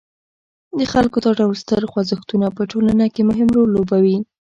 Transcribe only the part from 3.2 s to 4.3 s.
مهم رول لوبوي.